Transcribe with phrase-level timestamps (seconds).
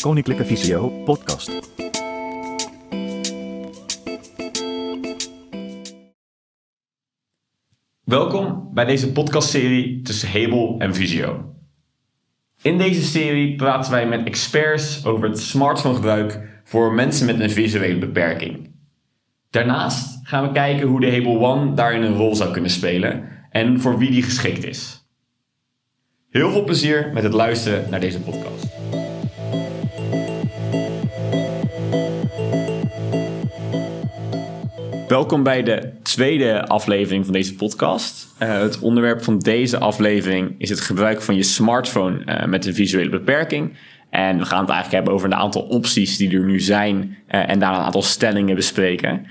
[0.00, 1.60] Koninklijke Visio podcast.
[8.04, 11.54] Welkom bij deze podcastserie tussen Hebel en Visio.
[12.62, 17.98] In deze serie praten wij met experts over het smartphonegebruik voor mensen met een visuele
[17.98, 18.74] beperking.
[19.50, 23.80] Daarnaast gaan we kijken hoe de Hebel One daarin een rol zou kunnen spelen en
[23.80, 25.08] voor wie die geschikt is.
[26.30, 28.79] Heel veel plezier met het luisteren naar deze podcast.
[35.10, 38.28] Welkom bij de tweede aflevering van deze podcast.
[38.42, 42.74] Uh, het onderwerp van deze aflevering is het gebruik van je smartphone uh, met een
[42.74, 43.76] visuele beperking.
[44.10, 47.48] En we gaan het eigenlijk hebben over een aantal opties die er nu zijn uh,
[47.50, 49.26] en daar een aantal stellingen bespreken.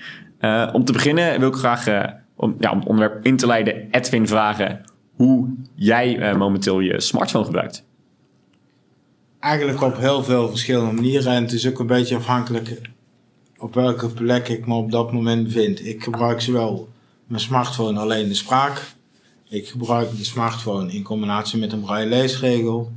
[0.74, 1.88] om te beginnen wil ik graag,
[2.36, 4.82] om, ja, om het onderwerp in te leiden, Edwin vragen
[5.16, 7.86] hoe jij momenteel je smartphone gebruikt.
[9.40, 12.82] Eigenlijk op heel veel verschillende manieren en het is ook een beetje afhankelijk
[13.60, 15.86] op welke plek ik me op dat moment bevind.
[15.86, 16.90] Ik gebruik zowel
[17.28, 18.94] mijn smartphone alleen de spraak.
[19.50, 22.92] Ik gebruik de smartphone in combinatie met een braille leesregel.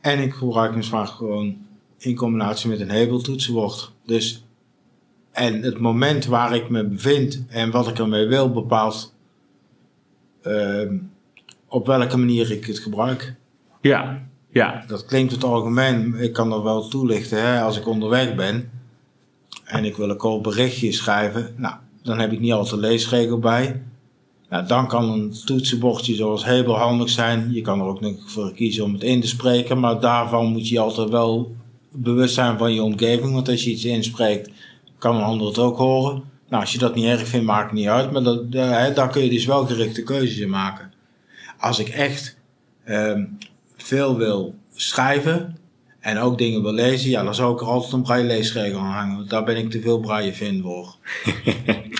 [0.00, 1.54] En ik gebruik mijn smartphone
[1.98, 3.92] in combinatie met een hebeltoetsenbord.
[4.04, 4.44] Dus,
[5.32, 9.14] en het moment waar ik me bevind en wat ik ermee wil bepaalt
[10.42, 10.92] uh,
[11.68, 13.34] op welke manier ik het gebruik.
[13.80, 14.84] Ja, ja.
[14.86, 16.14] Dat klinkt het algemeen.
[16.14, 18.70] Ik kan dat wel toelichten hè, als ik onderweg ben
[19.66, 23.38] en ik wil een kort berichtje schrijven, nou, dan heb ik niet altijd de leesregel
[23.38, 23.82] bij.
[24.48, 27.52] Nou, dan kan een toetsenbordje zoals Hebel handig zijn.
[27.52, 30.68] Je kan er ook nog voor kiezen om het in te spreken, maar daarvan moet
[30.68, 31.54] je altijd wel
[31.92, 33.32] bewust zijn van je omgeving.
[33.32, 34.50] Want als je iets inspreekt,
[34.98, 36.22] kan een ander het ook horen.
[36.48, 38.12] Nou, als je dat niet erg vindt, maakt het niet uit.
[38.12, 40.92] Maar dat, daar kun je dus wel gerichte keuzes in maken.
[41.58, 42.36] Als ik echt
[42.86, 43.22] uh,
[43.76, 45.56] veel wil schrijven,
[46.06, 48.92] en ook dingen wil lezen, ja, dan zou ik er altijd een braille leesregel aan
[48.92, 49.28] hangen.
[49.28, 50.96] Daar ben ik te veel braille fan voor.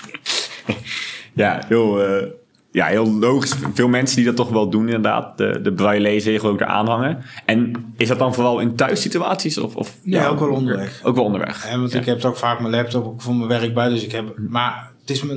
[1.43, 2.27] ja, heel, uh,
[2.71, 3.55] ja, heel logisch.
[3.75, 5.39] Veel mensen die dat toch wel doen inderdaad.
[5.39, 7.23] De, de braille leesregel ook eraan hangen.
[7.45, 9.59] En is dat dan vooral in thuissituaties?
[9.59, 11.01] Of, of, ja, ja, ook wel onderweg.
[11.05, 11.67] Ook wel onderweg.
[11.67, 13.89] En want ik heb ook vaak mijn laptop ook voor mijn werk bij.
[13.89, 15.35] Dus ik heb, maar het is me,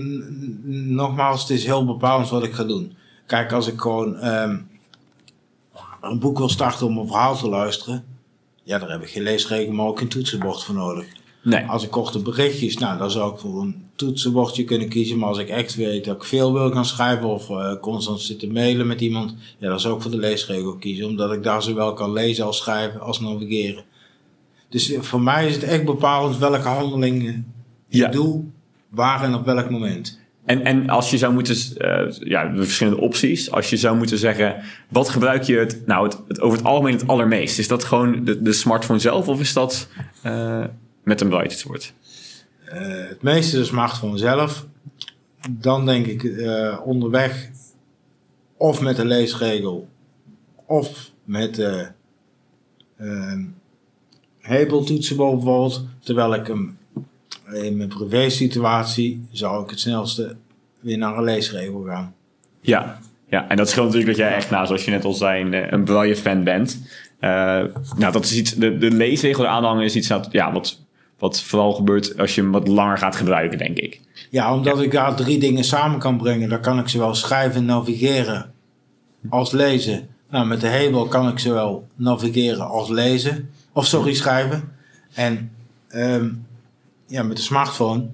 [0.86, 2.96] nogmaals, het is heel bepalend wat ik ga doen.
[3.26, 4.68] Kijk, als ik gewoon um,
[6.02, 8.18] een boek wil starten om een verhaal te luisteren
[8.70, 11.06] ja, daar heb ik geen leesregel, maar ook een toetsenbord voor nodig.
[11.44, 11.66] Nee.
[11.66, 15.18] Als ik korte berichtjes, nou, dan zou ik voor een toetsenbordje kunnen kiezen.
[15.18, 18.52] Maar als ik echt weet dat ik veel wil gaan schrijven of uh, constant zitten
[18.52, 21.08] mailen met iemand, ja, dan zou ik voor de leesregel kiezen.
[21.08, 23.84] Omdat ik daar zowel kan lezen als schrijven als navigeren.
[24.70, 27.54] Dus eh, voor mij is het echt bepalend welke handelingen
[27.88, 28.06] ja.
[28.06, 28.44] ik doe,
[28.90, 30.19] waar en op welk moment.
[30.50, 33.52] En, en als je zou moeten, uh, ja, de verschillende opties.
[33.52, 36.94] Als je zou moeten zeggen, wat gebruik je het, nou, het, het over het algemeen
[36.94, 37.60] het allermeest?
[37.60, 39.88] Is dat gewoon de, de smartphone zelf of is dat
[40.26, 40.66] uh,
[41.04, 41.94] met een braille soort?
[42.66, 42.74] Uh,
[43.08, 44.66] het meeste de smartphone zelf.
[45.50, 46.34] Dan denk ik
[46.84, 47.50] onderweg
[48.58, 49.88] of met een leesregel
[50.66, 51.88] of met de
[54.40, 55.86] hebeltoetsen bijvoorbeeld.
[56.00, 56.79] Terwijl ik hem
[57.54, 60.36] in mijn privé situatie zou ik het snelste
[60.80, 62.14] weer naar een leesregel gaan.
[62.62, 63.00] Ja,
[63.30, 65.84] ja, en dat scheelt natuurlijk dat jij echt, nou, zoals je net al zei, een,
[65.84, 66.82] braille fan bent.
[67.22, 67.30] Uh,
[67.98, 70.80] nou, dat is iets, de, de leesregel aanhangen is iets dat, ja, wat,
[71.18, 74.00] wat vooral gebeurt als je hem wat langer gaat gebruiken, denk ik.
[74.30, 76.50] Ja, omdat ik daar drie dingen samen kan brengen.
[76.50, 78.52] Dan kan ik zowel schrijven, navigeren
[79.30, 80.08] als lezen.
[80.30, 83.50] Nou, met de Hebel kan ik zowel navigeren als lezen.
[83.74, 84.72] Of sorry, schrijven.
[85.14, 85.52] En
[85.96, 86.46] um,
[87.10, 88.06] ja, met de smartphone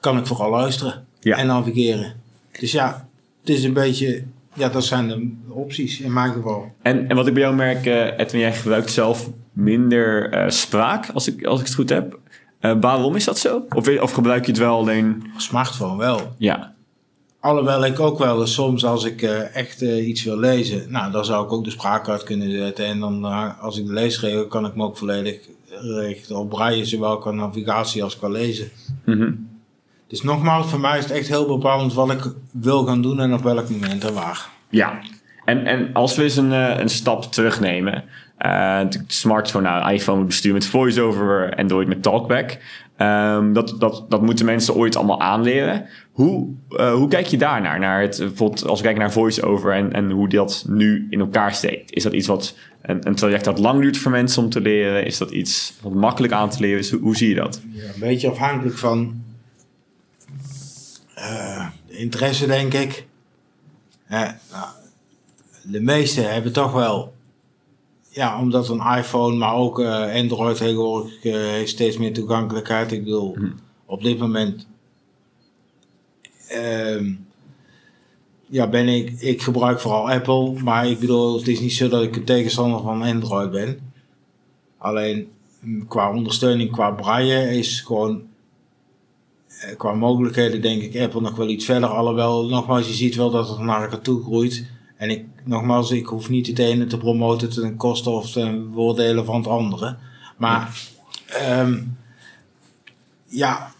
[0.00, 2.14] kan ik vooral luisteren en navigeren.
[2.58, 3.08] Dus ja,
[3.40, 6.72] het is een beetje, ja, dat zijn de opties in mijn geval.
[6.82, 11.10] En, en wat ik bij jou merk, uh, Edwin, jij gebruikt zelf minder uh, spraak,
[11.14, 12.18] als ik, als ik het goed heb.
[12.60, 13.62] Uh, waarom is dat zo?
[13.74, 15.32] Of, of gebruik je het wel alleen?
[15.36, 16.34] Smartphone wel.
[16.38, 16.72] Ja.
[17.40, 21.12] Alhoewel ik ook wel eens soms als ik uh, echt uh, iets wil lezen, nou
[21.12, 22.86] dan zou ik ook de spraak kunnen zetten.
[22.86, 25.40] En dan uh, als ik de leesregel kan ik me ook volledig
[25.80, 28.70] richten op braille, zowel qua navigatie als qua lezen.
[29.04, 29.48] Mm -hmm.
[30.06, 33.32] Dus nogmaals, voor mij is het echt heel bepalend wat ik wil gaan doen en
[33.32, 34.48] op welk moment en waar.
[34.68, 35.00] Ja,
[35.44, 38.04] en, en als we eens een, een stap terugnemen.
[38.38, 42.58] de smartphone, nou, iPhone bestuur met VoiceOver, Android met Talkback.
[42.98, 45.86] Um, dat, dat, dat moeten mensen ooit allemaal aanleren.
[46.12, 47.78] Hoe, uh, hoe kijk je daarnaar?
[47.78, 51.52] Naar het, bijvoorbeeld als we kijken naar voice-over en, en hoe dat nu in elkaar
[51.52, 51.92] steekt.
[51.92, 55.06] Is dat iets wat een, een traject dat lang duurt voor mensen om te leren?
[55.06, 56.90] Is dat iets wat makkelijk aan te leren is?
[56.90, 57.60] Hoe, hoe zie je dat?
[57.72, 59.22] Ja, een beetje afhankelijk van
[61.18, 63.06] uh, de interesse, denk ik.
[64.10, 64.20] Uh,
[64.50, 64.66] nou,
[65.62, 67.14] de meesten hebben toch wel
[68.08, 72.92] ja, omdat een iPhone, maar ook eh, Android tegenwoordig eh, heeft steeds meer toegankelijkheid.
[72.92, 73.50] Ik bedoel, Hm.
[73.86, 74.66] op dit moment
[76.48, 77.12] ehm,
[78.54, 82.02] ja, ben ik, ik gebruik vooral Apple, maar ik bedoel, het is niet zo dat
[82.02, 83.78] ik een tegenstander van Android ben.
[84.78, 85.28] Alleen
[85.60, 88.22] mm, qua ondersteuning, qua braille is gewoon
[89.48, 91.88] eh, qua mogelijkheden denk ik Apple nog wel iets verder.
[91.88, 94.66] Alhoewel, nogmaals, je ziet wel dat het naar elkaar toe groeit.
[94.96, 99.24] En ik, nogmaals, ik hoef niet het ene te promoten ten koste of ten voordelen
[99.24, 99.96] van het andere.
[100.36, 100.80] Maar
[101.26, 101.82] ehm,
[103.26, 103.73] ja,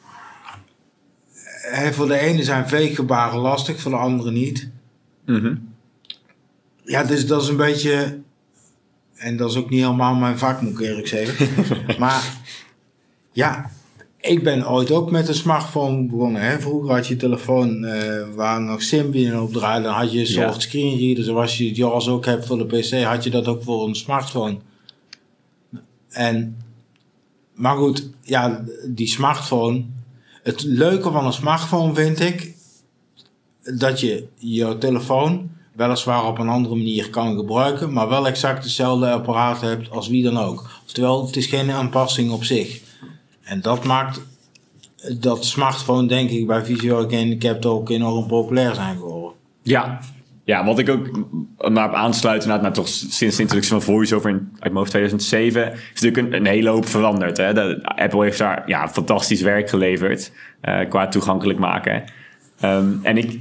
[1.93, 4.71] voor de ene zijn veeggebaren lastig, voor de andere niet.
[5.27, 5.55] Mhm.
[6.85, 8.19] Ja, dus dat is een beetje.
[9.15, 11.49] En dat is ook niet helemaal mijn vak, moet ik eerlijk zeggen.
[11.99, 12.39] maar
[13.33, 13.71] ja,
[14.21, 16.43] ik ben ooit ook met een smartphone begonnen.
[16.43, 16.61] Hè?
[16.61, 19.85] Vroeger had je telefoon eh, waar nog Symbian op draaide.
[19.85, 20.49] Dan had je een Ja.
[20.51, 23.63] soort screenreader, zoals je het JAWS ook hebt voor de PC, had je dat ook
[23.63, 24.57] voor een smartphone.
[26.09, 26.57] En,
[27.55, 29.85] maar goed, ja, die smartphone.
[30.45, 32.55] Het leuke van een smartphone vind ik
[33.63, 39.11] dat je jouw telefoon weliswaar op een andere manier kan gebruiken, maar wel exact hetzelfde
[39.11, 40.71] apparaat hebt als wie dan ook.
[40.85, 42.81] Oftewel, het is geen aanpassing op zich.
[43.43, 44.21] En dat maakt
[45.19, 49.33] dat smartphone, denk ik, bij visueel gehandicapten ook enorm populair zijn geworden.
[49.63, 50.01] Ja.
[50.45, 51.11] Ja, wat ik ook
[51.73, 55.73] maar op aansluit, maar toch sinds de introductie van VoiceOver in, uit mijn hoofd 2007,
[55.73, 57.37] is natuurlijk een, hele hoop veranderd.
[57.37, 57.79] Hè?
[57.83, 62.05] Apple heeft daar ja, fantastisch werk geleverd eh, qua toegankelijk maken.
[62.61, 63.39] Ehm, en ik,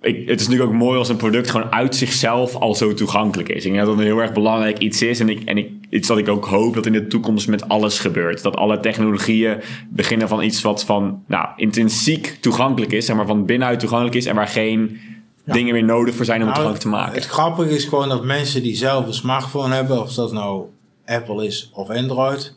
[0.00, 3.48] ik, het is natuurlijk ook mooi als een product gewoon uit zichzelf al zo toegankelijk
[3.48, 3.64] is.
[3.64, 5.20] Ik denk dat dat een heel erg belangrijk iets is.
[5.20, 7.98] En ik, en ik, iets wat ik ook hoop dat in de toekomst met alles
[7.98, 8.42] gebeurt.
[8.42, 9.56] Dat alle technologieën
[9.88, 14.26] beginnen van iets wat van nou, intrinsiek toegankelijk is, zeg maar van binnenuit toegankelijk is
[14.26, 14.98] en waar geen
[15.44, 17.22] dingen meer nodig voor zijn om het Nou, toegankelijk te maken.
[17.22, 20.66] Het grappige is gewoon dat mensen die zelf een smartphone hebben, of dat nou
[21.06, 22.54] Apple is of Android,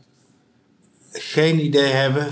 [1.12, 2.28] geen idee hebben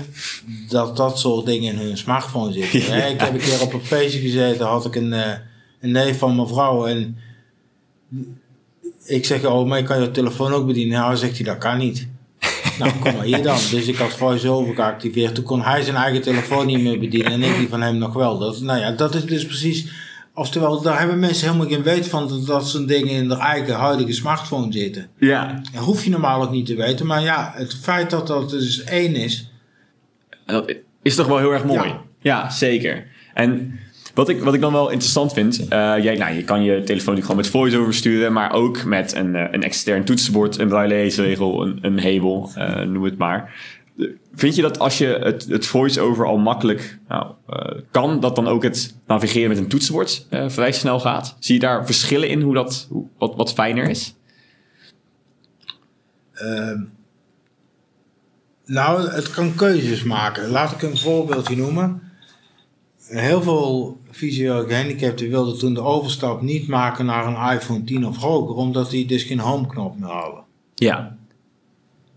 [0.68, 2.80] dat dat soort dingen in hun smartphone zitten.
[2.98, 3.04] Ja.
[3.04, 5.32] Ik heb een keer op een feestje gezeten, had ik een, eh,
[5.80, 7.18] een neef van mijn vrouw en
[9.04, 10.98] ik zeg, oh, maar ik kan je telefoon ook bedienen.
[10.98, 12.06] Nou, zegt hij, dat kan niet.
[12.78, 13.58] Nou, kom maar hier dan.
[13.70, 15.34] Dus ik had voice-over geactiveerd.
[15.34, 18.12] Toen kon hij zijn eigen telefoon niet meer bedienen en ik die van hem nog
[18.12, 18.38] wel.
[18.38, 19.86] Dat, nou ja, dat is dus precies...
[20.34, 23.74] Oftewel, daar hebben mensen helemaal geen weet van dat, dat zo'n dingen in hun eigen
[23.74, 25.08] huidige smartphone zitten.
[25.18, 27.06] Ja, Dat hoef je normaal ook niet te weten.
[27.06, 29.50] Maar ja, het feit dat dat dus één is...
[30.46, 31.88] dat is toch wel heel erg mooi.
[31.88, 32.02] Ja.
[32.20, 33.06] Ja, zeker.
[33.34, 33.78] En
[34.14, 37.14] wat ik, wat ik dan wel interessant vind, eh, jij, nou, je kan je telefoon
[37.14, 40.94] natuurlijk gewoon met voice-over sturen, maar ook met een, eh, een extern toetsenbord, een braille
[40.94, 43.54] leesregel, een, een hebel, eh, noem het maar.
[44.34, 48.48] Vind je dat als je het, het voice-over al makkelijk nou, eh, kan, dat dan
[48.48, 51.36] ook het navigeren met een toetsenbord eh, vrij snel gaat?
[51.38, 54.14] Zie je daar verschillen in hoe dat hoe, wat, wat fijner is?
[56.34, 56.82] ehm,
[58.64, 60.50] nou, het kan keuzes maken.
[60.50, 62.02] Laat ik een voorbeeldje noemen.
[63.06, 68.16] Heel veel visueel gehandicapten wilden toen de overstap niet maken naar een iPhone 10 of
[68.16, 70.44] hoger, omdat die dus geen homeknop meer hadden.
[70.74, 71.16] Ja.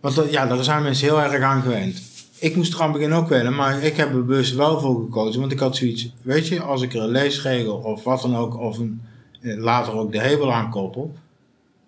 [0.07, 2.01] Want dat- ja, daar zijn mensen heel erg aan gewend.
[2.39, 4.99] Ik moest er aan het begin ook wennen, maar ik heb er bewust wel voor
[4.99, 5.39] gekozen.
[5.39, 8.59] Want ik had zoiets, weet je, als ik er een leesregel of wat dan ook,
[8.59, 9.01] of een,
[9.41, 11.13] eh, later ook de hebel aan koppel,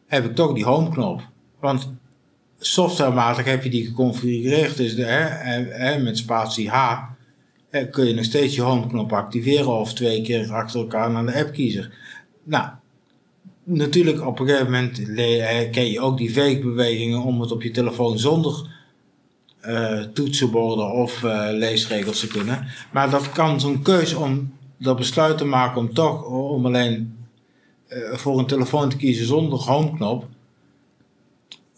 [0.07, 1.21] heb ik toch die homeknop.
[1.59, 1.91] Want
[2.57, 7.03] softwarematig heb je die geconfigureerd, dus de, hè, met spatie H
[7.69, 11.39] hè, kun je nog steeds je homeknop activeren of twee keer achter elkaar naar de
[11.39, 11.91] app kiezer.
[12.43, 12.69] Nou,
[13.69, 17.71] natuurlijk op een gegeven moment eh, ken je ook die veegbewegingen om het op je
[17.71, 18.67] telefoon zonder
[19.59, 22.67] eh, toetsenborden of eh, leesregels te kunnen.
[22.91, 27.17] Maar dat kan zo'n keuze om dat besluit te maken om toch om alleen
[28.11, 30.25] voor een telefoon te kiezen zonder homeknop.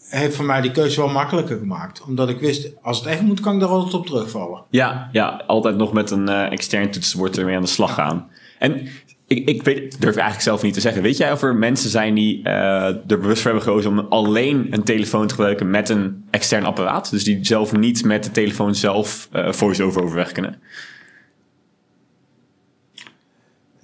[0.08, 2.02] Heeft voor mij die keuze wel makkelijker gemaakt.
[2.02, 4.62] Omdat ik wist, als het echt moet, kan ik daar altijd op terugvallen.
[4.70, 8.28] Ja, ja, altijd nog met een extern toetsenbord ermee aan de slag gaan.
[8.58, 8.88] En
[9.26, 11.02] ik, ik weet, durf eigenlijk zelf niet te zeggen.
[11.02, 14.66] Weet jij of er mensen zijn die eh, er bewust voor hebben gekozen om alleen
[14.70, 17.10] een telefoon te gebruiken met een extern apparaat?
[17.10, 20.60] Dus die zelf niet met de telefoon zelf eh voice-over overweg kunnen?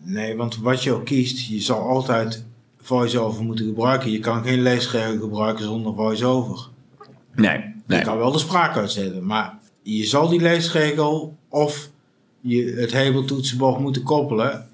[0.03, 2.45] Nee, want wat je ook kiest, je zal altijd
[2.81, 4.11] voice-over moeten gebruiken.
[4.11, 6.69] Je kan geen leesregel gebruiken zonder voice-over.
[7.35, 7.99] Nee, nee.
[7.99, 11.91] Je kan wel de spraak uitzetten, maar je zal die leesregel of
[12.41, 14.68] je het hebeltoetsenbord moeten koppelen.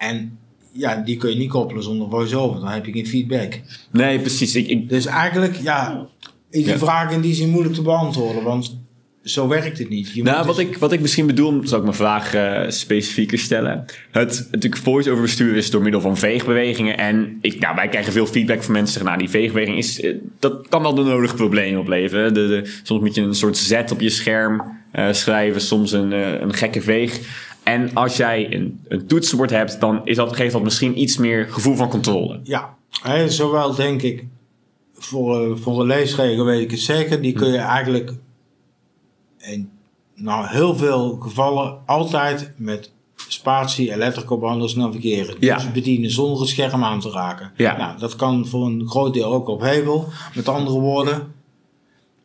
[0.00, 0.38] En
[0.72, 3.60] ja, die kun je niet koppelen zonder voice-over, dan heb je geen feedback.
[3.92, 4.54] Nee, precies.
[4.54, 6.06] Ik, ik, Dus eigenlijk, ja,
[6.50, 6.78] is die Ja.
[6.78, 8.42] vraag in die zin moeilijk te beantwoorden.
[8.42, 8.78] Want
[9.24, 10.10] zo werkt het niet.
[10.14, 13.38] Je Nou, wat dus- ik, wat ik misschien bedoel, zal ik mijn vraag eh, specifieker
[13.38, 13.84] stellen.
[14.10, 16.98] Het natuurlijk voice-over besturen is door middel van veegbewegingen.
[16.98, 19.04] En ik, nou, wij krijgen veel feedback van mensen.
[19.04, 22.34] Nou, die veegbeweging is, eh, dat kan wel de nodige problemen opleveren.
[22.34, 26.12] De, de, soms moet je een soort Z op je scherm eh, schrijven, soms een,
[26.42, 27.20] een gekke veeg.
[27.62, 31.46] En als jij een, een toetsenbord hebt, dan is dat, geeft dat misschien iets meer
[31.50, 32.40] gevoel van controle.
[32.42, 34.26] Ja, hè, zowel denk ik
[34.94, 37.22] voor, eh, voor een leesregel weet ik het zeker.
[37.22, 38.12] Die kun je eigenlijk
[39.38, 39.70] in
[40.14, 45.36] nou, heel veel gevallen altijd met spatie en lettercommando's navigeren.
[45.40, 45.54] Ja.
[45.56, 47.52] Dus bedienen zonder het scherm aan te raken.
[47.56, 47.76] Ja.
[47.76, 50.08] Nou, dat kan voor een groot deel ook op hebel.
[50.34, 51.34] Met andere woorden,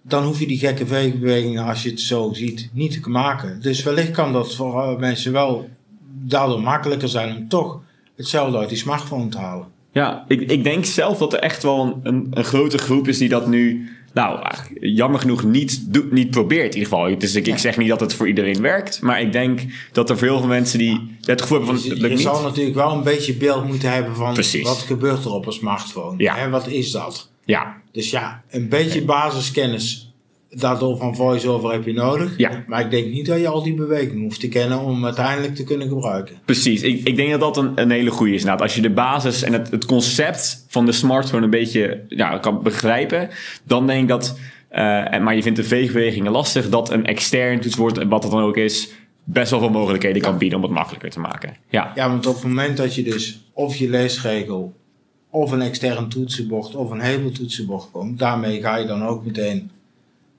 [0.07, 3.61] dan hoef je die gekke veegbewegingen, als je het zo ziet, niet te maken.
[3.61, 5.69] Dus wellicht kan dat voor eh, mensen wel
[6.05, 7.81] daardoor makkelijker zijn om toch
[8.15, 9.67] hetzelfde uit die smartphone te halen.
[9.91, 13.17] Ja, ik, ik denk zelf dat er echt wel een, een, een grote groep is
[13.17, 14.47] die dat nu, nou,
[14.79, 17.17] jammer genoeg niet, doet, niet probeert in ieder geval.
[17.17, 20.17] Dus ik, ik zeg niet dat het voor iedereen werkt, maar ik denk dat er
[20.17, 23.03] veel van mensen die het gevoel hebben van Je, het je zal natuurlijk wel een
[23.03, 24.63] beetje beeld moeten hebben van Precies.
[24.63, 26.23] wat gebeurt er op een smartphone.
[26.23, 26.35] Ja.
[26.35, 27.29] Hè, wat is dat?
[27.45, 30.13] Ja, Dus ja, een beetje basiskennis
[30.49, 32.37] daardoor van voice-over heb je nodig.
[32.37, 32.63] Ja.
[32.67, 35.55] Maar ik denk niet dat je al die bewegingen hoeft te kennen om hem uiteindelijk
[35.55, 36.35] te kunnen gebruiken.
[36.45, 36.81] precies.
[36.81, 38.43] Ik, ik denk dat dat een, een hele goede is.
[38.43, 42.37] Nou, als je de basis en het, het concept van de smartphone een beetje ja,
[42.37, 43.29] kan begrijpen,
[43.63, 47.59] dan denk ik dat, eh, en- maar je vindt de veegbewegingen lastig, dat een extern
[47.59, 48.89] toetsenbord, en wat het dan ook is,
[49.23, 51.55] best wel veel mogelijkheden kan bieden om het makkelijker te maken.
[51.69, 54.73] Ja, Ja, want op het moment dat je dus of je leesregel
[55.35, 59.71] of een extern toetsenbord of een hebeltoetsenbord komt, daarmee ga je dan ook meteen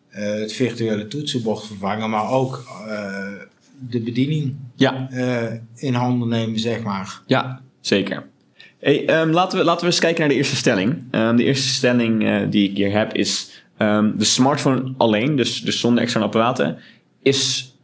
[0.09, 3.26] eh, het virtuele toetsenbord vervangen, maar ook eh,
[3.88, 7.21] de bediening ja, eh, in handen nemen, zeg maar.
[7.26, 8.26] Ja, zeker.
[8.79, 11.05] Hey, ehm, laten, we, laten we eens kijken naar de eerste stelling.
[11.11, 13.62] Ehm, de eerste stelling die ik hier heb is...
[13.76, 16.79] ehm, de smartphone alleen, dus, dus zonder externe apparaten...
[17.23, 17.75] is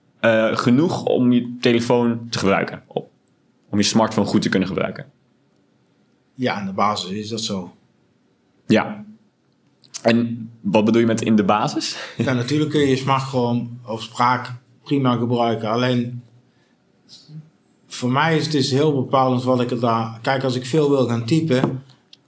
[0.52, 2.83] genoeg om je telefoon te gebruiken.
[3.71, 5.12] Om je smartphone goed te kunnen gebruiken.
[6.34, 7.72] Ja, aan de basis is dat zo.
[8.66, 9.04] Ja.
[10.02, 11.96] En wat bedoel je met in de basis?
[12.16, 15.70] Ja, natuurlijk kun je je smartphone of spraak prima gebruiken.
[15.70, 16.22] Alleen
[17.86, 20.18] voor mij is het dus heel bepalend wat ik er daar.
[20.22, 21.82] Kijk, als ik veel wil gaan typen,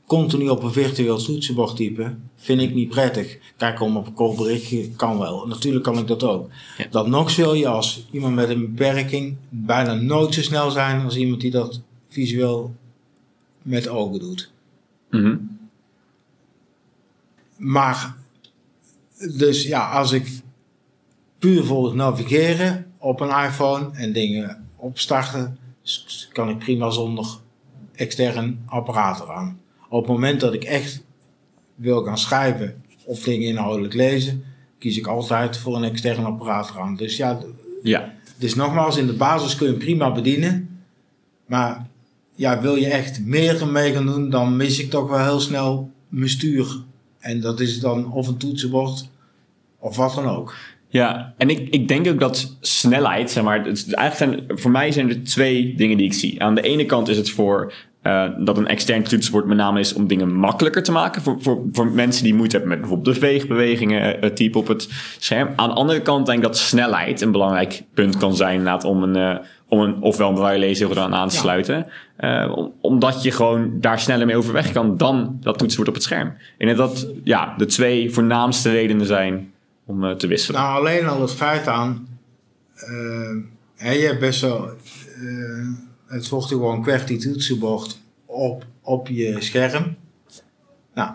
[0.07, 3.39] continu op een virtueel toetsenbord typen, vind ik niet prettig.
[3.57, 5.47] Kijk, om op een kort berichtje kan wel.
[5.47, 6.51] Natuurlijk kan ik dat ook.
[6.79, 6.87] Ja.
[6.91, 11.17] Dan nog zul je als iemand met een beperking bijna nooit zo snel zijn als
[11.17, 12.75] iemand die dat visueel
[13.65, 14.53] met ogen doet.
[15.11, 15.37] Mhm.
[17.57, 18.15] Maar,
[19.37, 20.29] dus ja, als ik
[21.39, 25.59] puur voor het navigeren op een iPhone en dingen opstarten,
[26.33, 27.27] kan ik prima zonder
[27.93, 29.61] extern apparaat eraan.
[29.89, 31.05] Op het moment dat ik echt
[31.75, 34.45] wil gaan schrijven of dingen inhoudelijk lezen,
[34.79, 36.97] kies ik altijd voor een extern apparaat eraan.
[36.97, 37.41] Dus ja,
[37.83, 38.13] Ja.
[38.39, 40.81] dus nogmaals, in de basis kun je prima bedienen.
[41.47, 41.87] Maar
[42.35, 45.91] ja, wil je echt meer ermee gaan doen, dan mis ik toch wel heel snel
[46.09, 46.83] mijn stuur.
[47.19, 49.09] En dat is dan of een toetsenbord
[49.79, 50.55] of wat dan ook.
[50.89, 55.09] Ja, en ik, ik denk ook dat snelheid, zeg maar, het, eigenlijk voor mij zijn
[55.09, 56.43] er twee dingen die ik zie.
[56.43, 57.73] Aan de ene kant is het voor
[58.05, 61.23] eh, dat een extern toetsenbord met name is om dingen makkelijker te maken.
[61.23, 64.89] Voor, voor, voor mensen die moeite hebben met bijvoorbeeld de veegbewegingen, eh, typen op het
[65.19, 65.49] scherm.
[65.57, 69.17] Aan de andere kant denk ik dat snelheid een belangrijk punt kan zijn om een,
[69.17, 71.41] eh, om een ofwel een braille lezer aan te Ja.
[71.41, 71.87] sluiten.
[72.17, 76.03] Eh, om- omdat je gewoon daar sneller mee overweg kan dan dat toetsenbord op het
[76.03, 76.33] scherm.
[76.59, 79.53] Denk dat ja, de twee voornaamste redenen zijn
[79.87, 80.61] om eh, te wisselen.
[80.61, 82.09] Nou, alleen al het feit aan.
[83.77, 84.71] hè, je hebt best wel.
[86.07, 89.97] het wordt gewoon QWERTY toetsenbord op, op je scherm.
[90.95, 91.11] Nou.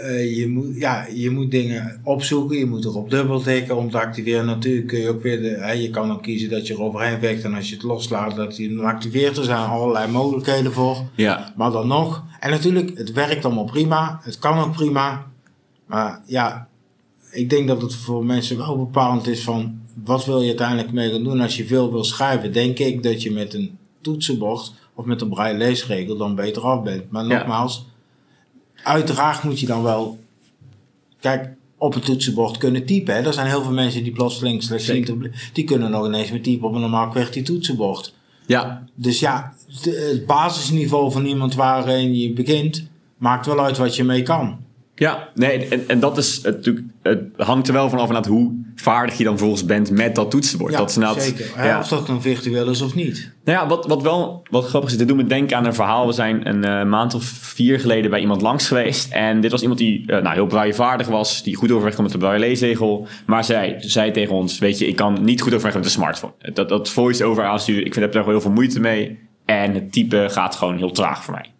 [0.00, 4.46] Eh, je, moet, ja, je moet dingen opzoeken, je moet erop dubbeltikken om te activeren.
[4.46, 7.18] Natuurlijk kun je ook weer, de, hè, je kan ook kiezen dat je er overheen
[7.18, 9.36] veegt en als je het loslaat dat hij dan activeert.
[9.36, 10.96] Er zijn allerlei mogelijkheden voor.
[11.14, 15.26] Ja, Maar dan nog, en natuurlijk, het werkt allemaal prima, het kan ook prima.
[15.86, 16.68] Maar ja,
[17.30, 21.10] ik denk dat het voor mensen wel bepalend is van wat wil je uiteindelijk mee
[21.10, 22.52] gaan doen als je veel wil schrijven.
[22.52, 26.82] Denk ik dat je met een toetsenbord of met een braille leesregel dan beter af
[26.82, 27.10] bent.
[27.10, 27.46] Maar Ja.
[28.82, 30.18] Uiteraard moet je dan wel,
[31.20, 33.14] kijk, op het toetsenbord kunnen typen.
[33.14, 33.20] Hè.
[33.20, 35.12] Er zijn heel veel mensen die plotseling slechtziend,
[35.52, 38.14] die kunnen nog ineens met typen op een normaal QWERTY toetsenbord.
[38.46, 42.86] ja, Dus ja, het basisniveau van iemand waarin je begint,
[43.16, 44.58] maakt wel uit wat je mee kan.
[44.94, 49.24] Ja, nee, en, en dat is natuurlijk- het hangt er wel vanaf hoe vaardig je
[49.24, 50.72] dan volgens bent met dat toetsenbord.
[50.72, 51.64] Ja, dat is zeker.
[51.64, 51.78] Ja.
[51.78, 53.32] Of dat dan virtueel is of niet.
[53.44, 56.06] Nou ja, wat, wat wel wat grappig is, dit doet me denken aan een verhaal.
[56.06, 59.12] We zijn een eh, maand of vier geleden bij iemand langs geweest.
[59.12, 62.12] En dit was iemand die eh, nou, heel braillevaardig was, die goed overweg kon met
[62.12, 63.06] de braille leesregel.
[63.26, 66.32] Maar zij zei tegen ons, weet je, ik kan niet goed overweg met de smartphone.
[66.52, 69.18] Dat, dat voice-over aansturen, ik vind, heb daar heel veel moeite mee.
[69.44, 71.51] En het typen gaat gewoon heel traag voor mij.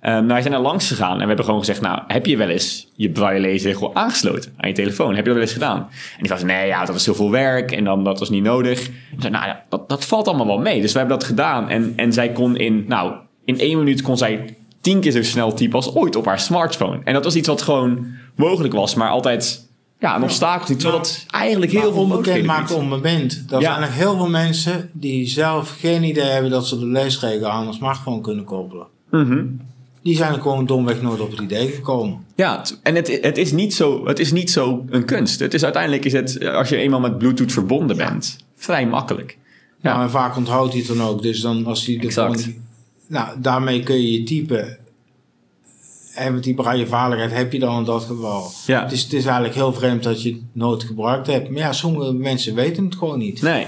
[0.00, 2.36] Ehm, nou, wij zijn er langs gegaan en we hebben gewoon gezegd, nou, heb je
[2.36, 5.08] wel eens je braille leesregel aangesloten aan je telefoon?
[5.08, 5.78] Heb je dat wel eens gedaan?
[5.78, 8.42] En die was, nee, ja, dat is heel veel werk en dan, dat was niet
[8.42, 8.86] nodig.
[8.88, 10.80] Ik zei, nou ja, dat, dat valt allemaal wel mee.
[10.80, 13.12] Dus we hebben dat gedaan en, en zij kon in, nou,
[13.44, 17.00] in één minuut kon zij tien keer zo snel typen als ooit op haar smartphone.
[17.04, 20.76] En dat was iets wat gewoon mogelijk was, maar altijd, ja, een obstakel.
[20.76, 23.44] Terwijl dat eigenlijk heel veel onbekend maakt onbekend.
[23.50, 23.70] Er Ja.
[23.70, 27.66] zijn nog heel veel mensen die zelf geen idee hebben dat ze de leesregel aan
[27.66, 28.86] een smartphone kunnen koppelen.
[29.10, 29.44] Mhm.
[30.02, 32.24] Die zijn er gewoon domweg nooit op het idee gekomen.
[32.36, 35.38] Ja, en het, het, is niet zo, het is niet zo een kunst.
[35.40, 39.38] Het is uiteindelijk is het, als je eenmaal met Bluetooth verbonden bent, vrij makkelijk.
[39.82, 39.96] Ja.
[39.96, 41.22] Maar vaak onthoudt hij het dan ook.
[41.22, 42.40] Dus dan als hij de Exact.
[42.42, 42.56] gewoon-
[43.06, 44.78] Nou, daarmee kun je je typen.
[46.14, 48.50] En met die braillevaardigheid heb je dan in dat geval.
[48.66, 48.82] Ja.
[48.82, 51.50] Het, is, het is eigenlijk heel vreemd dat je het nooit gebruikt hebt.
[51.50, 53.42] Maar ja, sommige mensen weten het gewoon niet.
[53.42, 53.66] Nee.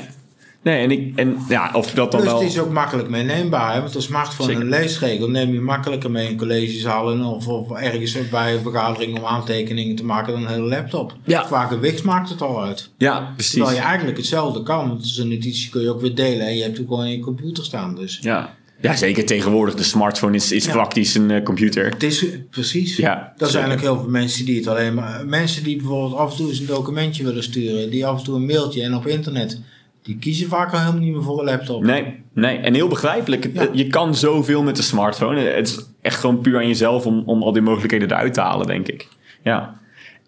[0.62, 2.40] Nee, en, ik, en ja, of dat dan Dus wel...
[2.40, 3.74] het is ook makkelijk meeneembaar.
[3.74, 3.80] Hè?
[3.80, 4.62] Want een smartphone Zeker.
[4.64, 9.24] een leesregel neem je makkelijker mee in collegezalen of, of ergens bij een vergadering om
[9.24, 11.16] aantekeningen te maken dan een hele laptop.
[11.24, 11.40] Ja.
[11.42, 12.90] Qua gewicht maakt het al uit.
[12.96, 13.52] Ja, precies.
[13.54, 14.88] Terwijl je eigenlijk hetzelfde kan.
[14.88, 17.20] Want zo'n notitie kun je ook weer delen en je hebt het gewoon in je
[17.20, 17.94] computer staan.
[17.94, 18.54] Dus Ja.
[18.80, 19.74] ja, zeker tegenwoordig.
[19.74, 20.72] De smartphone is, is Ja.
[20.72, 21.84] praktisch een eh, computer.
[21.90, 22.96] het is precies.
[22.96, 25.26] Ja, Er zijn ook heel veel mensen die het alleen maar.
[25.26, 28.36] Mensen die bijvoorbeeld af en toe eens een documentje willen sturen, die af en toe
[28.36, 29.60] een mailtje en op internet.
[30.02, 31.82] Die kiezen vaak al helemaal niet meer voor een laptop.
[31.82, 33.50] Nee, nee, en heel begrijpelijk.
[33.52, 33.68] Ja.
[33.72, 35.40] Je kan zoveel met de smartphone.
[35.40, 38.66] Het is echt gewoon puur aan jezelf om, om al die mogelijkheden eruit te halen,
[38.66, 39.08] denk ik.
[39.42, 39.80] Ja.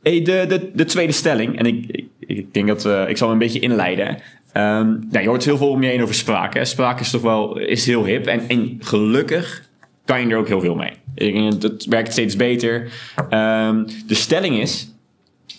[0.02, 3.28] Hey, de, de, de tweede stelling, en ik, ik, ik denk dat eh, ik zal
[3.28, 4.18] hem een beetje inleiden.
[4.52, 6.54] Nou, je hoort heel veel om je heen over spraak.
[6.54, 6.64] Hè.
[6.64, 8.26] Spraak is toch wel is heel hip.
[8.26, 9.68] En, en gelukkig
[10.04, 10.92] kan je er ook heel veel mee.
[11.58, 12.92] Het werkt steeds beter.
[13.30, 14.92] Ehm, de stelling is,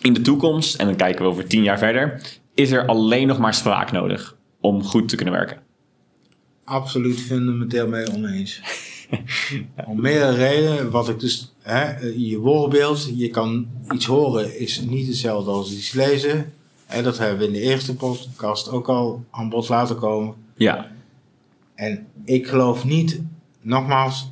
[0.01, 2.21] in de toekomst, en dan kijken we over tien jaar verder,
[2.55, 5.61] is er alleen nog maar spraak nodig om goed te kunnen werken.
[6.63, 8.61] Absoluut fundamenteel mee oneens.
[9.87, 10.91] Om meerdere redenen.
[10.91, 15.91] Wat ik dus, hè, je woordbeeld, je kan iets horen, is niet hetzelfde als iets
[15.91, 16.53] lezen.
[16.87, 20.33] En dat hebben we in de eerste podcast ook al aan bod laten komen.
[20.55, 20.91] Ja,
[21.75, 23.21] En ik geloof niet,
[23.61, 24.31] nogmaals,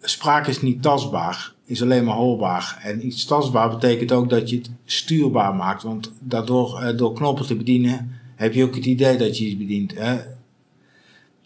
[0.00, 2.78] spraak is niet tastbaar, is alleen maar hoorbaar.
[2.82, 5.82] En iets tastbaar betekent ook dat je het stuurbaar maakt.
[5.82, 9.56] Want daardoor, eh, door knoppen te bedienen, heb je ook het idee dat je iets
[9.56, 9.94] bedient.
[9.94, 10.18] Hè?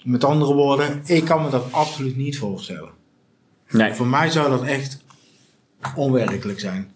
[0.02, 2.90] Met andere woorden, ik kan me dat absoluut niet voorstellen.
[3.70, 3.92] nee.
[3.92, 4.98] Voor mij zou dat echt
[5.96, 6.92] onwerkelijk zijn.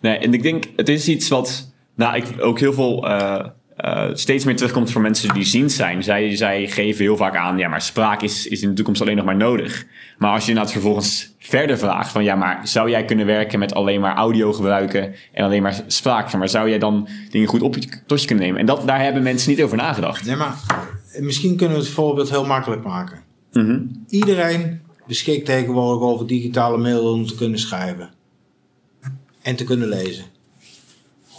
[0.00, 0.18] nee.
[0.18, 3.46] En ik denk, het is iets wat nou, ik ook heel veel eh,
[3.80, 6.02] eh, steeds meer terugkomt voor mensen die ziend zijn.
[6.02, 9.16] Zij, zij geven heel vaak aan, ja, maar spraak is, is in de toekomst alleen
[9.16, 9.86] nog maar nodig.
[10.18, 13.74] Maar als je inderdaad vervolgens verder vraagt van, ja, maar zou jij kunnen werken met
[13.74, 16.32] alleen maar audio gebruiken en alleen maar spraak?
[16.32, 18.60] Maar zou jij dan dingen goed op je, tot je kunnen nemen?
[18.60, 20.26] En dat, daar hebben mensen niet over nagedacht.
[20.26, 20.54] Nee, maar
[21.18, 23.22] misschien kunnen we het voorbeeld heel makkelijk maken.
[23.52, 23.80] Mhm.
[24.08, 28.10] Iedereen beschikt tegenwoordig over digitale middelen om te kunnen schrijven.
[29.42, 30.24] En te kunnen lezen.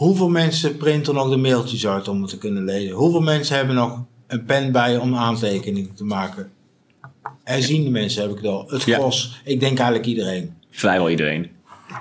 [0.02, 2.96] Hoeveel mensen printen nog de mailtjes uit om het te kunnen lezen?
[2.96, 6.52] Hoeveel mensen hebben nog een pen bij om aantekeningen te maken?
[7.44, 8.66] Herziende mensen heb ik het al.
[8.70, 8.98] Het Ja.
[8.98, 9.42] gros.
[9.44, 10.54] Ik denk eigenlijk iedereen.
[10.70, 11.50] Vrijwel iedereen.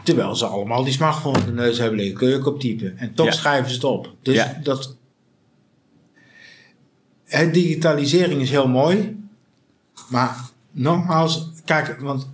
[0.04, 2.16] Terwijl ze allemaal die smartphone op de neus hebben liggen.
[2.16, 2.98] Kun je ook op typen.
[2.98, 3.32] En toch Ja.
[3.32, 4.14] schrijven ze het op.
[4.22, 4.60] Dus Ja.
[4.62, 4.96] dat...
[7.24, 9.16] Het digitalisering is heel mooi.
[10.08, 10.36] Maar
[10.70, 12.28] nogmaals, kijk, want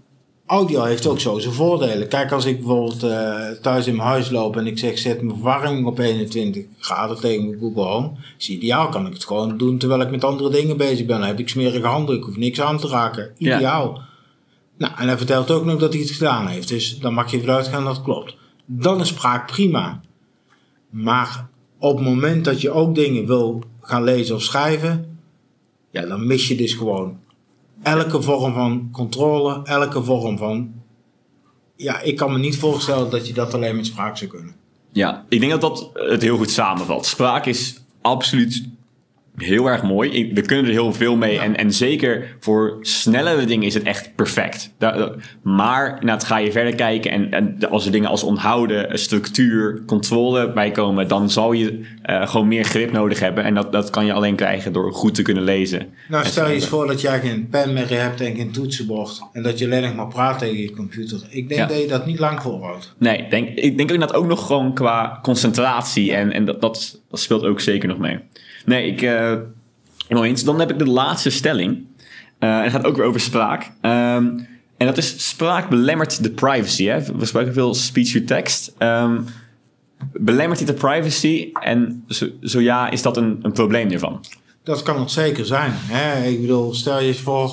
[0.47, 2.09] audio heeft ook zo zijn voordelen.
[2.09, 5.35] Kijk, als ik bijvoorbeeld eh, thuis in mijn huis loop en ik zeg zet mijn
[5.35, 8.11] verwarming op 21 graden tegen mijn Google Home.
[8.39, 11.19] Is ideaal, kan ik het gewoon doen terwijl ik met andere dingen bezig ben.
[11.19, 13.31] Dan heb ik smerige handen, ik hoef niks aan te raken.
[13.37, 13.57] Ja.
[13.57, 14.03] Ideaal.
[14.79, 16.69] Nou, en hij vertelt ook nog dat hij het gedaan heeft.
[16.69, 18.37] Dus dan mag je ervan uitgaan dat het klopt.
[18.67, 20.01] Dan is spraak prima.
[20.91, 25.19] Maar op het moment dat je ook dingen wil gaan lezen of schrijven,
[25.91, 27.19] ja, dan mis je dus gewoon
[27.87, 30.73] elke vorm van controle, elke vorm van.
[31.77, 34.55] Ja, ik kan me niet voorstellen dat je dat alleen met spraak zou kunnen.
[34.93, 37.07] Ja, ik denk dat dat het heel goed samenvat.
[37.07, 38.69] Spraak is absoluut
[39.37, 40.31] heel erg mooi.
[40.35, 41.39] We kunnen er heel veel mee.
[41.39, 44.75] En, en zeker voor snellere dingen is het echt perfect.
[44.79, 45.11] Da-
[45.43, 50.53] maar inderdaad, ga je verder kijken en, en als er dingen als onthouden, structuur, controle
[50.53, 53.45] bij komen, dan zal je eh, gewoon meer grip nodig hebben.
[53.45, 55.87] En dat, dat kan je alleen krijgen door goed te kunnen lezen.
[56.09, 59.21] Nou, stel je eens voor dat jij geen pen meer hebt en geen toetsenbord.
[59.33, 61.21] En dat je alleen nog maar praat tegen je computer.
[61.31, 61.67] Ik denk Ja.
[61.67, 62.95] dat je dat niet lang volhoudt.
[62.99, 66.61] Nee, ik denk, ik denk ook dat ook nog gewoon qua concentratie en, en dat,
[66.61, 68.19] dat, dat speelt ook zeker nog mee.
[68.67, 70.45] Nee, ik, helemaal eens.
[70.45, 71.87] Dan heb ik de laatste stelling.
[72.39, 73.73] Eh, en het gaat ook weer over spraak.
[73.81, 74.39] Ehm,
[74.77, 76.85] en dat is spraak belemmert de privacy.
[76.85, 77.03] Hè?
[77.03, 78.75] We spreken veel speech to text.
[78.79, 79.21] Ehm,
[80.13, 81.51] belemmert dit de privacy?
[81.53, 84.25] En zo, zo ja, is dat een, een probleem hiervan?
[84.63, 85.71] Dat kan het zeker zijn.
[85.75, 86.29] Hè?
[86.29, 87.51] Ik bedoel, stel je eens voor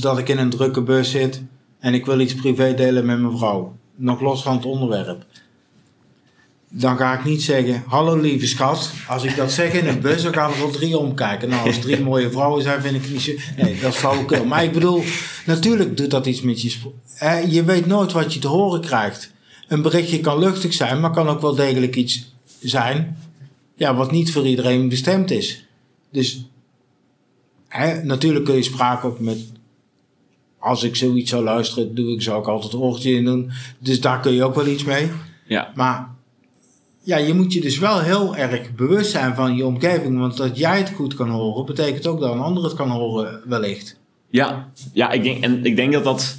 [0.00, 1.42] dat ik in een drukke bus zit
[1.78, 3.76] en ik wil iets privé delen met mijn vrouw.
[3.96, 5.24] Nog los van het onderwerp.
[6.72, 8.90] Dan ga ik niet zeggen, hallo lieve schat.
[9.08, 11.48] Als ik dat zeg in een bus, dan gaan er wel drie omkijken.
[11.48, 13.32] Nou, als drie mooie vrouwen zijn, vind ik niet zo...
[13.56, 14.44] Nee, dat is flauwekul.
[14.44, 15.02] Maar ik bedoel,
[15.46, 16.76] natuurlijk doet dat iets met je...
[17.14, 19.32] hè, Je weet nooit wat je te horen krijgt.
[19.68, 23.16] Een berichtje kan luchtig zijn, maar kan ook wel degelijk iets zijn...
[23.76, 25.66] Ja, wat niet voor iedereen bestemd is.
[26.12, 26.48] Dus
[27.68, 29.38] hè, natuurlijk kun je spraak op met.
[30.58, 33.50] Als ik zoiets zou luisteren, doe ik, zou ik altijd oortje in doen.
[33.78, 35.10] Dus daar kun je ook wel iets mee.
[35.46, 36.18] Ja, Maar
[37.10, 40.18] ja, je moet je dus wel heel erg bewust zijn van je omgeving.
[40.18, 43.40] Want dat jij het goed kan horen, betekent ook dat een ander het kan horen,
[43.44, 43.98] wellicht.
[44.30, 46.38] ja, ja ik, denk, en ik denk dat dat...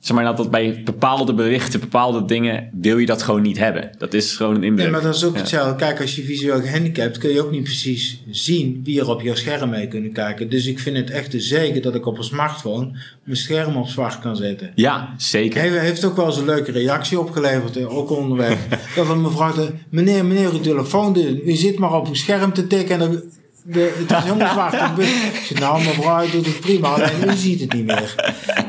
[0.00, 3.90] Zeg maar dat dat bij bepaalde berichten, bepaalde dingen, wil je dat gewoon niet hebben.
[3.98, 4.84] Dat is gewoon een inbreuk.
[4.90, 5.40] Nee, maar dat is ook Ja.
[5.40, 5.74] hetzelfde.
[5.76, 9.34] Kijk, als je visueel gehandicapt kun je ook niet precies zien wie er op jouw
[9.34, 10.48] scherm mee kunnen kijken.
[10.50, 12.90] Dus ik vind het echt een zegen dat ik op een smartphone
[13.24, 14.70] mijn scherm op zwart kan zetten.
[14.74, 15.60] Ja, zeker.
[15.60, 18.56] Hij heeft ook wel eens een leuke reactie opgeleverd, eh, ook onderweg.
[18.96, 22.66] dat een mevrouw zei, meneer, meneer, uw telefoon, u zit maar op uw scherm te
[22.66, 23.22] tikken en er-
[23.64, 24.98] de, het is helemaal zwart.
[24.98, 28.14] Ik zei, nou mevrouw, doet het prima, alleen u ziet het niet meer.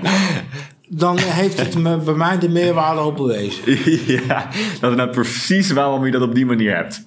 [0.02, 0.16] Nou,
[0.94, 3.64] dan heeft het me, bij mij de meerwaarde op bewezen.
[4.28, 4.48] ja,
[4.80, 7.04] dat is nou precies waarom je dat op die manier hebt.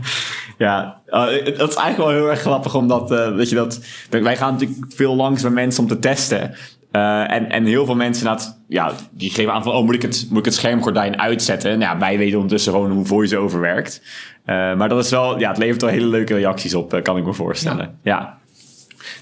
[0.58, 3.80] ja, eh, dat is eigenlijk wel heel erg grappig, omdat eh, dat je dat.
[4.10, 6.54] Wij gaan natuurlijk veel langs bij mensen om te testen.
[6.90, 10.02] Eh, en, en heel veel mensen dat, ja, die geven aan van, oh, moet ik
[10.02, 11.78] het, moet ik het schermgordijn uitzetten?
[11.78, 14.02] Nou, ja, wij weten ondertussen gewoon hoe voice-over werkt.
[14.44, 17.16] Eh, maar dat is wel, ja, het levert wel hele leuke reacties op, eh, kan
[17.16, 17.98] ik me voorstellen.
[18.02, 18.37] ja.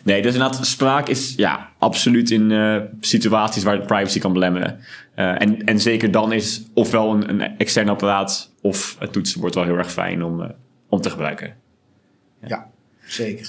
[0.03, 4.79] Nee, dus inderdaad, spraak is ja, absoluut in eh, situaties waar de privacy kan belemmeren.
[5.15, 9.65] Eh, en, en zeker dan is ofwel een, een extern apparaat of het toetsenbord wel
[9.65, 10.49] heel erg fijn om, eh,
[10.89, 11.55] om te gebruiken.
[12.47, 12.67] Ja,
[13.07, 13.49] zeker.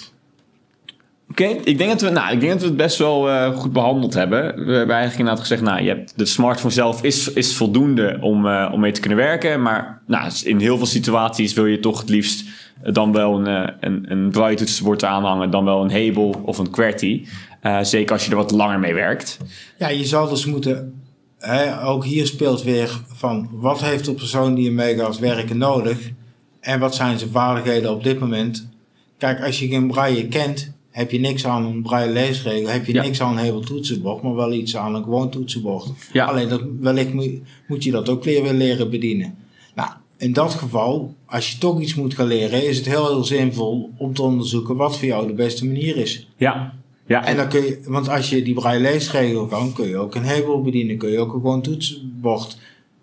[1.30, 3.73] Oké, ik denk dat we, nou, ik denk dat we het best wel eh, goed
[3.73, 4.39] behandeld hebben.
[4.39, 8.47] We hebben eigenlijk inderdaad gezegd, nou, je hebt, de smartphone zelf is, is voldoende om,
[8.47, 9.62] eh, om mee te kunnen werken.
[9.62, 12.43] Maar nou, in heel veel situaties wil je toch het liefst
[12.84, 16.70] dan wel een, eh, een, een braille toetsenbord aanhangen, dan wel een Hebel of een
[16.72, 17.26] QWERTY.
[17.62, 19.38] Eh, zeker als je er wat langer mee werkt.
[19.78, 21.02] Ja, je zal dus moeten,
[21.38, 26.12] hè, ook hier speelt weer van, wat heeft de persoon die ermee gaat werken nodig?
[26.60, 28.70] En wat zijn zijn vaardigheden op dit moment?
[29.18, 32.94] Kijk, als je geen braille kent, heb je niks aan een braille leesregel, heb je
[32.94, 33.02] Ja.
[33.02, 35.86] niks aan een heel toetsenbord, maar wel iets aan een gewoon toetsenbord.
[36.13, 36.26] Ja.
[36.26, 37.30] Alleen dat, wellicht moet,
[37.68, 39.36] moet je dat ook leren, leren bedienen.
[39.76, 43.23] Nou, in dat geval, als je toch iets moet gaan leren, is het heel, heel
[43.23, 46.27] zinvol om te onderzoeken wat voor jou de beste manier is.
[46.38, 46.73] Ja,
[47.06, 50.15] ja En dan kun je, want als je die braille leesregel kan, kun je ook
[50.15, 52.58] een hebel bedienen, kun je ook een gewoon toetsenbord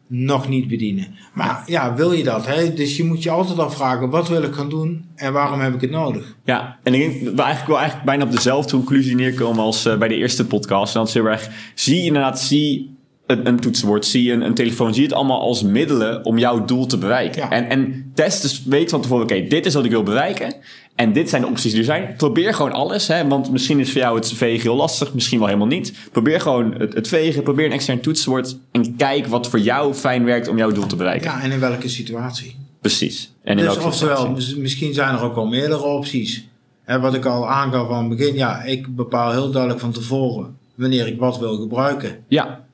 [0.07, 1.07] nog niet bedienen.
[1.35, 2.47] Maar ja, wil je dat?
[2.47, 2.75] Hè?
[2.75, 5.81] Dus je moet je altijd afvragen, wat wil ik gaan doen en waarom heb ik
[5.81, 6.37] het nodig?
[6.45, 9.87] Ja, en ik denk dat we eigenlijk wel eigenlijk bijna op dezelfde conclusie neerkomen als
[9.87, 10.95] eh, bij de eerste podcast.
[10.95, 12.94] En dat is heel erg, zie inderdaad, zie
[13.27, 16.87] een, een toetsenbord, zie een, een telefoon, zie het allemaal als middelen om jouw doel
[16.87, 17.43] te bereiken.
[17.43, 17.51] Ja.
[17.51, 20.55] En, en test dus, weet van tevoren, oké, dit is wat ik wil bereiken.
[20.95, 22.15] En dit zijn de opties die er zijn.
[22.17, 25.47] Probeer gewoon alles, hè, want misschien is voor jou het vegen heel lastig, misschien wel
[25.47, 25.93] helemaal niet.
[26.13, 30.25] Probeer gewoon het, het vegen, probeer een extern toetsenbord en kijk wat voor jou fijn
[30.25, 31.31] werkt om jouw doel te bereiken.
[31.31, 32.57] Ja, en in welke situatie?
[32.81, 33.33] Precies.
[33.43, 36.49] En in dus welke oftewel, misschien zijn er ook wel meerdere opties.
[36.83, 40.57] Hè, wat ik al aangaf van het begin, ja, ik bepaal heel duidelijk van tevoren
[40.75, 42.25] wanneer ik wat wil gebruiken.
[42.29, 42.65] Ja,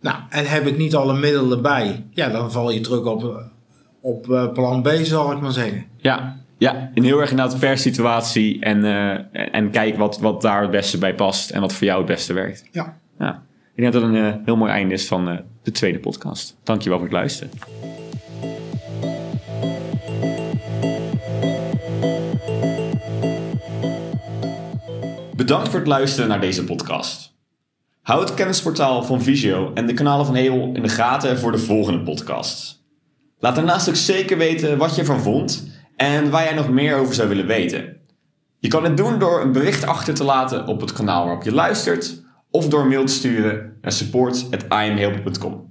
[0.00, 3.44] Nou, en heb ik niet alle middelen bij, ja, dan val je terug op,
[4.00, 5.86] op eh, plan B, zal ik maar zeggen.
[5.96, 10.62] Ja, ja, en heel erg inderdaad per situatie en, eh, en, kijk wat, wat daar
[10.62, 12.68] het beste bij past en wat voor jou het beste werkt.
[12.72, 12.98] Ja.
[13.18, 13.42] Ja.
[13.74, 16.56] Ik denk dat dat een eh, heel mooi einde is van eh, de tweede podcast.
[16.62, 17.52] Dankjewel voor het luisteren.
[25.36, 27.29] Bedankt voor het luisteren naar deze podcast.
[28.10, 31.58] Houd het kennisportaal van Visio en de kanalen van Hebel in de gaten voor de
[31.58, 32.84] volgende podcasts.
[33.38, 37.14] Laat daarnaast ook zeker weten wat je ervan vond en waar jij nog meer over
[37.14, 37.96] zou willen weten.
[38.58, 41.52] Je kan het doen door een bericht achter te laten op het kanaal waarop je
[41.52, 45.68] luistert of door mail te sturen naar support.imhelp.com.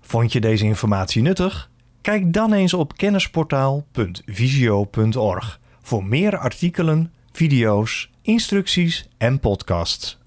[0.00, 1.70] Vond je deze informatie nuttig?
[2.00, 10.24] Kijk dan eens op kennisportaal.visio.org voor meer artikelen, video's, instructies en podcasts.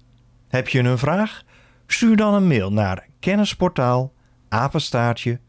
[0.50, 1.42] Heb je een vraag?
[1.86, 4.12] Stuur dan een mail naar kennisportaal